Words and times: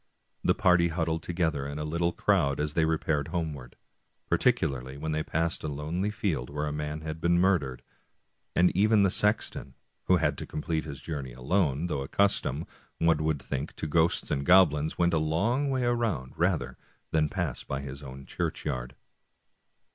The 0.43 0.55
party 0.55 0.87
huddled 0.87 1.21
together 1.21 1.67
in 1.67 1.77
a 1.77 1.83
little 1.83 2.11
crowd 2.11 2.59
as 2.59 2.73
they 2.73 2.85
repaired 2.85 3.27
homeward, 3.27 3.75
particularly 4.29 4.97
when 4.97 5.11
they 5.11 5.21
passed 5.21 5.63
a 5.63 5.67
lonely 5.67 6.09
field 6.09 6.49
where 6.49 6.65
a 6.65 6.71
man 6.73 7.01
had 7.01 7.21
been 7.21 7.39
murdered, 7.39 7.83
and 8.55 8.75
even 8.75 9.03
the 9.03 9.11
sexton, 9.11 9.75
who 10.05 10.17
had 10.17 10.39
to 10.39 10.47
complete 10.47 10.85
his 10.85 11.01
journey 11.01 11.33
alone, 11.33 11.85
though 11.85 12.01
accustomed, 12.01 12.65
one 12.97 13.23
would 13.23 13.39
think, 13.43 13.75
to 13.75 13.85
ghosts 13.85 14.31
and 14.31 14.43
goblins, 14.43 14.97
went 14.97 15.13
a 15.13 15.19
long 15.19 15.69
way 15.69 15.85
round 15.85 16.33
rather 16.35 16.79
than 17.11 17.29
pass 17.29 17.63
by 17.63 17.81
his 17.81 18.01
own 18.01 18.25
churchyard. 18.25 18.95